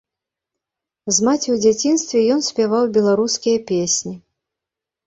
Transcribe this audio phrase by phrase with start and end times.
[1.17, 4.15] З маці ў дзяцінстве ён спяваў беларускія песні.